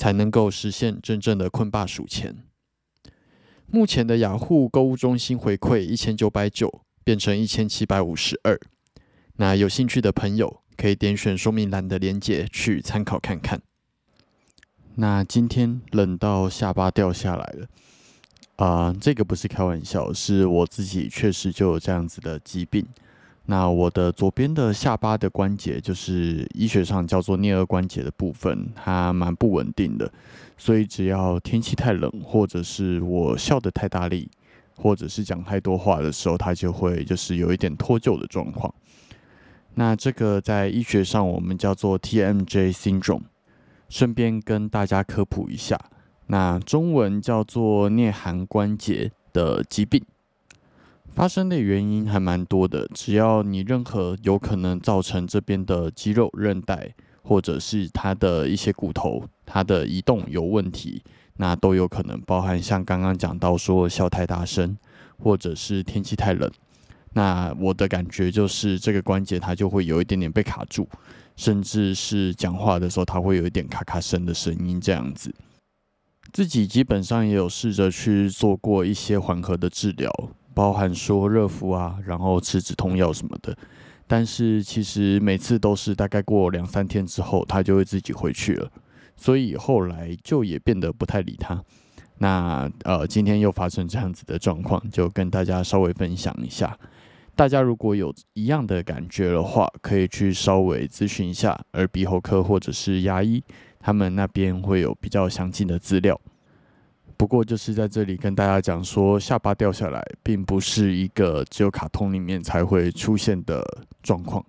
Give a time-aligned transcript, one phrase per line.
[0.00, 2.42] 才能够实现真正的困霸数钱。
[3.66, 8.58] 目前的雅虎购物中心回馈一千九百九变成一千七百五十二。
[9.36, 13.60] 那有兴趣的朋友可以点选说明栏的链接去参考看看。
[14.94, 17.66] 那今天冷到下巴掉下来了
[18.56, 18.96] 啊！
[18.98, 22.86] 这个不是开玩笑，是我自己确实就有这样子的疾病。
[23.50, 30.08] 那我的左边的下巴的关节，就是医学上叫做颞颌关节的部分，它蛮不稳定的，
[30.56, 34.30] 所以只要天气太冷，或者是我笑得太大力，
[34.76, 38.72] 或者是讲太多话的时候，它就会就是有一点脱臼的状况。
[39.74, 43.24] 那这个在医学上我们叫做 TMJ syndrome，
[43.88, 45.76] 顺便跟大家科普一下，
[46.28, 50.00] 那中文叫做颞颌关节的疾病。
[51.20, 61.02] 发生的原因还蛮多的，只要你任何有可能造成这边的肌肉、韧带，或者是它的一些骨头，它的移动有问题，
[61.36, 64.74] 那都有可能包含像刚刚讲到说笑太大声，
[65.18, 66.50] 或者是天气太冷。
[67.12, 70.88] 那我的感觉就是这个关节它就会有一点点被卡住，
[71.36, 75.34] 甚至是讲话的时候它会有一点咔咔声的声音这样子。
[76.32, 80.10] 自己基本上也有试着去做过一些缓和的治疗。
[80.54, 83.56] 包含说热敷啊，然后吃止痛药什么的，
[84.06, 88.70] 但是其实每次都是大概过两三天之后，他就会自己回去了，
[89.16, 91.62] 所以后来就也变得不太理他。
[92.18, 96.76] 那呃，今天又发生这样子的状况，就跟大家稍微分享一下。
[97.34, 103.42] 大家如果有一样的感觉的话，可以去稍微咨询一下耳鼻喉科或者是牙医，
[103.78, 106.20] 他们那边会有比较详尽的资料。
[107.20, 113.62] 不过就是在这里跟大家讲说，下巴掉下来并不是一个只有卡通里面才会出现的
[114.02, 114.42] 状况。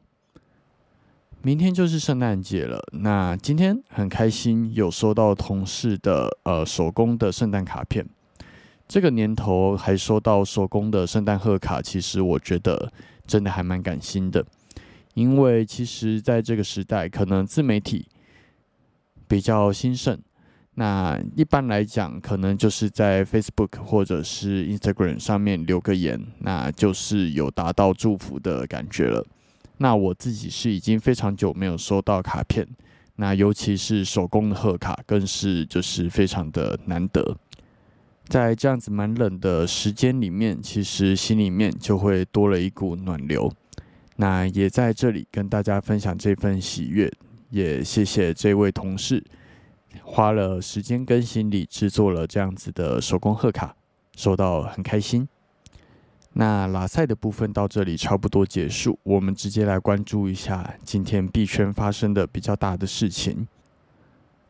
[1.41, 8.07] 明天就是圣诞节了，那今天很开心有收到同事的呃手工的圣诞卡片。
[8.87, 12.89] 这个年头还收到手工的圣诞贺卡，其实我觉得
[13.27, 14.45] 真的还蛮感心的，
[15.13, 18.07] 因为其实在这个时代，可能自媒体
[19.27, 20.17] 比较兴盛。
[20.75, 29.25] 那一般来讲，可能就是在 Facebook 或者是 Instagram 上面留个言，那就是有达到祝福的感觉了。
[29.77, 32.65] 那我自己是已经非常久没有收到卡片，
[33.17, 37.35] 那尤其是手工的贺卡，更是就是非常的难得。
[38.27, 43.51] 在这样子蛮冷的时间里面，其实心里面就会多了一股暖流。
[44.15, 47.11] 那也在这里跟大家分享这份喜悦，
[47.49, 49.21] 也谢谢这位同事。
[50.03, 53.75] 花了时间跟心力制作了这样子的手工贺卡，
[54.15, 55.27] 收到很开心。
[56.33, 63.47] 那拉赛的部分到这里差不多结束，我们直接来关注一下今天币圈发生的比较大的事情。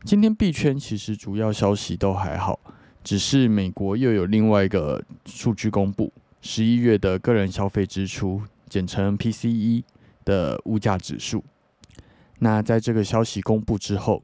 [0.04, 2.60] 今天币圈其实主要消息都还好，
[3.04, 6.12] 只是美国又有另外一个数据公布，
[6.42, 9.84] 十一月的个人消费支出，简称 PCE
[10.24, 11.44] 的物价指数。
[12.40, 14.24] 那在这个消息公布之后，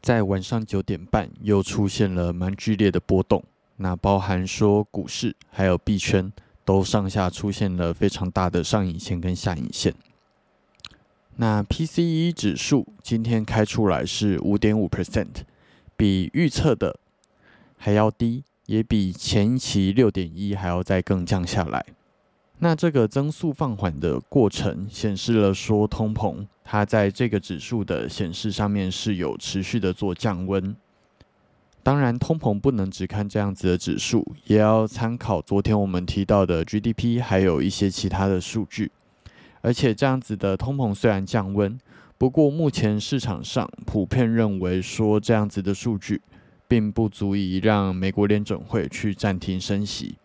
[0.00, 3.42] 在晚上九点半，又出现了蛮剧烈的波动。
[3.76, 6.32] 那包含说股市还有币圈
[6.64, 9.94] 都上下出现了非常大的上影线跟下影线。
[11.36, 15.44] 那 PCE 指数今天开出来是五点五 percent，
[15.96, 16.98] 比预测的
[17.78, 21.84] 还要低，也比前期六点一还要再更降下来。
[22.62, 30.76] 那这个增速放缓的过程，显示了说通膨它在这个指数的显示上面是有持续的做降温。
[31.82, 38.92] 当然，通膨不能只看这样子的指数，也要参考昨天我们提到的 GDP，还有一些其他的数据。
[39.62, 41.80] 而且这样子的通膨虽然降温，
[42.18, 46.20] 不过目前市场上普遍认为说这样子的数据，
[46.68, 50.16] 并不足以让美国联准会去暂停升息。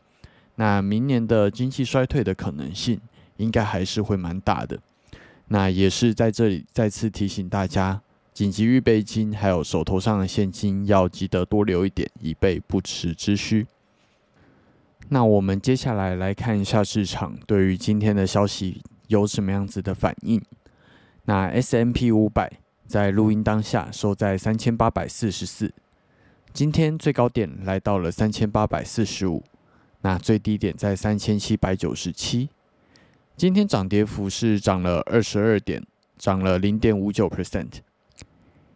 [0.56, 3.00] 那明年的经济衰退的可能性，
[3.38, 4.80] 应该还是会蛮大的。
[5.48, 8.02] 那也是在这里再次提醒大家。
[8.34, 13.66] 紧急预备金还有手头上的现金要记得多留一点，以备不时之需。
[15.08, 20.42] 那我们接下来来看一下市场对于今天的消息有什么样子的反应。
[21.24, 22.52] 那 S M P 五百
[22.86, 25.72] 在录音当下收在三千八百四十四，
[26.52, 29.42] 今天最高点来到了三千八百四十五，
[30.06, 32.48] 那最低点在三千七百九十七。
[33.36, 35.84] 今天涨跌幅是涨了二十二点，
[36.16, 37.80] 涨了零点五九 percent。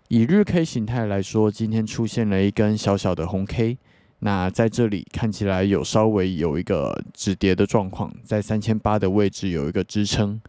[0.07, 3.77] 以日 K 形态来说，今天出现了一根小小的红 K，
[4.21, 10.41] 那在这里看起来有稍微有一个止跌的状况，在三千八的位置有一个支撑，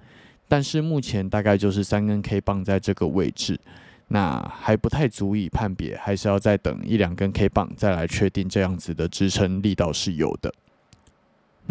[0.48, 3.60] 但是目前大概就是三根 K 棒在这个位置，
[4.08, 10.50] 那还不太足以判别，还是要再等一两根 K 棒再来确定这样子的支撑力道是有的。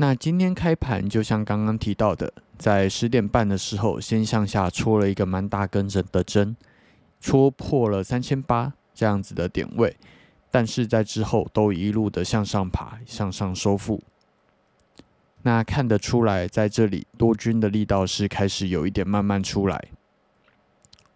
[0.02, 6.56] 那今天开盘就像刚刚提到的，在十点半的时候先向下戳了一个蛮大根针的针。
[7.20, 9.98] 戳破了三千八这样子的点位，
[10.50, 14.02] 但是在之后都一路的向上爬，向上收复。
[15.42, 19.90] 那看得出来，在这里多军的力道是开始有一点慢慢出来。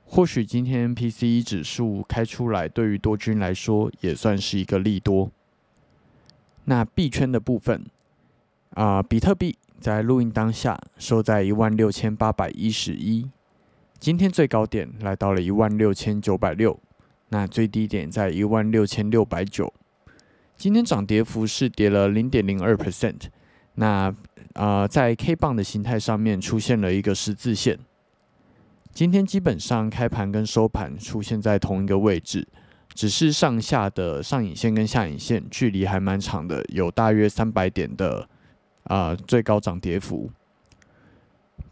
[0.03, 5.31] 或许今天 PCE 指数开出来，对于多军来说也算是一个利多。
[6.65, 7.85] 那币圈的部分
[8.73, 13.29] 啊，比特币在录音当下收在一万六千八百一十一。
[13.99, 16.79] 今天最高点来到了一万六千九百六，
[17.29, 19.71] 那最低点在一万六千六百九。
[20.55, 23.21] 今天涨跌幅是跌了零点零二 percent。
[23.75, 24.13] 那
[24.53, 27.79] 啊，在 K 棒的形态上面出现了一个十字线。
[28.91, 32.47] 今天基本上开盘跟收盘出现在同一个位置，
[32.93, 38.29] 只是上下的上影线跟下影线距离还蛮长的，有大约三百点的
[38.83, 40.29] 啊最高涨跌幅。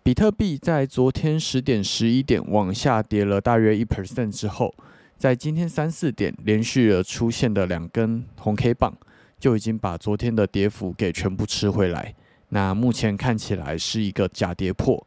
[0.03, 4.73] 比特币在昨天十点、十一点往下跌了大约一 percent 之后，
[5.17, 8.93] 在今天三四点连续的出现的两根红 K 棒，
[9.39, 12.15] 就已经把昨天的跌幅给全部吃回来。
[12.49, 15.05] 那目前看起来是一个假跌破。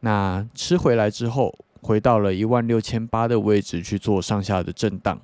[0.00, 5.20] 那吃回来之后，回到了一万六千八的位置去做上下的震荡。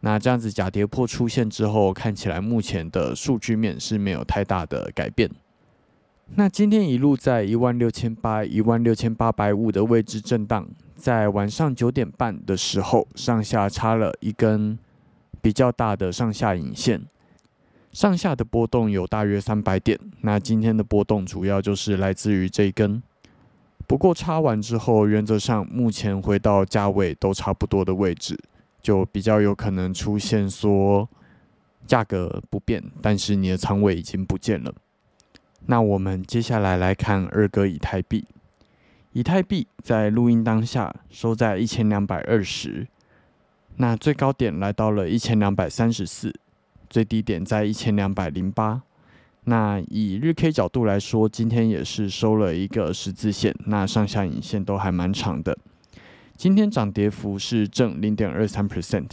[0.00, 5.30] 那这样子假跌破出现之后，看起来目前的数据面是没有太大的改变。
[6.26, 10.66] 那今天一路在一万六千八、一万六千八百五的位置震荡，
[10.96, 14.76] 在晚上九点半的时候，上下插了一根
[15.40, 17.04] 比较大的上下影线，
[17.92, 19.98] 上下的波动有大约三百点。
[20.22, 23.00] 那今天的波动主要就是来自于这一根，
[23.86, 28.36] 不过插完之后，原则上目前回到价位都差不多的位置，
[28.82, 31.08] 就比较有可能出现说
[31.86, 34.74] 价格不变，但是你的仓位已经不见了。
[35.66, 38.26] 那我们接下来来看二哥以太币。
[39.12, 42.86] 以太币在录音当下收在一千两百二十，
[43.76, 46.34] 那最高点来到了一千两百三十四，
[46.90, 48.82] 最低点在一千两百零八。
[49.44, 55.56] 那以日 K 角度来说，今天也是收了一个十字线，那上下影线都还蛮长的。
[56.36, 59.10] 今天涨跌幅是正零点二三 percent。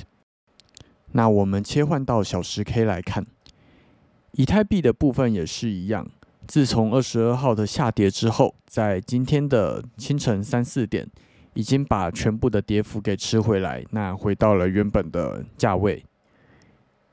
[1.12, 3.28] 那我们切换到小时 K 来看，
[4.32, 6.10] 以太币的部分也是一样。
[6.52, 11.08] 自从二十二号的下跌之后，在今天的清晨三四点，
[11.54, 16.04] 已经把全部的跌幅给吃回来，那回到了原本的价位，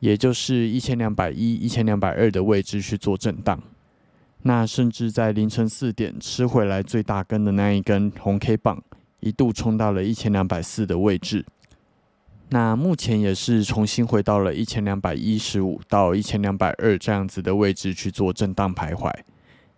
[0.01, 3.63] 也就是一千两百一、一千两百二的位置去做震荡。
[4.43, 8.83] 那甚至在凌晨四点吃回来最大根的那一根红 K 棒，
[9.21, 11.47] 一度冲到了一千两百四的位置。
[12.51, 19.13] 那目前也是重新回到了一千两百一十五到一千两百二这样子的位置去做震荡徘徊。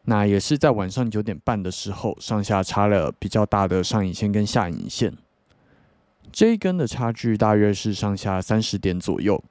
[0.04, 5.12] 那也是在晚上九点半的时候，上下插了比较大的上影线跟下影线，
[6.32, 9.42] 这一根的差距大约是上下三十点左右。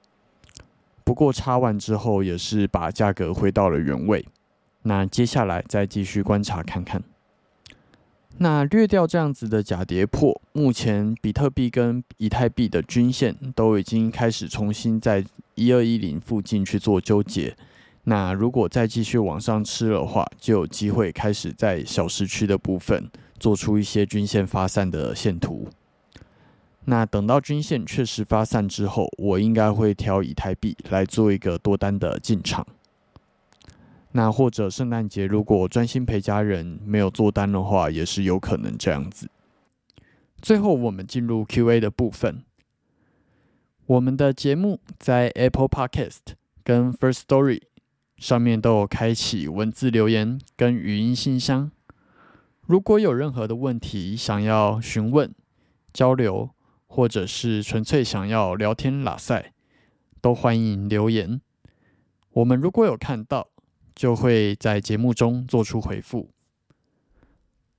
[1.03, 4.25] 不过插完之后也是把价格回到了原位。
[4.83, 7.03] 那接下来再继续观察看看。
[8.41, 17.53] 那略掉这样子的假跌破，目前比特币跟以太币的均线都已经开始重新在一二一零附近去做纠结。
[18.05, 25.67] 那如果再继续往上吃的话，就有机会开始在小时区的部分做出一些均线发散的线图。
[26.85, 32.65] 那等到均线确实发散之后，我应该会挑以太币来做一个多单的进场。
[34.11, 39.29] 那或者圣诞节如果专心陪家人没有做单的话，也是有可能这样子。
[40.41, 42.43] 最后我们进入 Q&A 的部分。
[43.85, 47.61] 我们的节目在 Apple Podcast 跟 First Story
[48.17, 51.71] 上面都有开启文字留言跟语音信箱。
[52.65, 55.31] 如果有任何的问题想要询问、
[55.93, 56.49] 交流，
[56.87, 59.53] 或者是纯粹想要聊天拉塞，
[60.19, 61.39] 都欢迎留言。
[62.31, 63.49] 我们如果有看到。
[63.99, 66.29] 就会在节目中做出回复。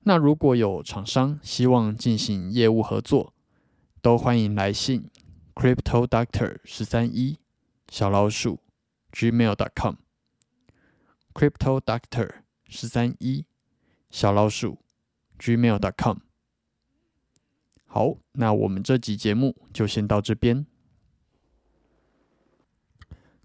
[0.01, 3.33] 那如果有厂商希望进行业务合作，
[4.03, 5.09] 都欢迎来信
[5.55, 7.39] crypto doctor 十三一
[7.89, 8.59] 小老鼠
[9.11, 9.95] gmail.com
[11.33, 12.29] crypto doctor
[12.67, 13.47] 十三一
[14.11, 14.77] 小老鼠
[15.39, 16.17] gmail.com。
[17.87, 20.67] 好，那我们这集节目就先到这边。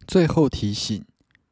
[0.06, 1.02] 最后提醒。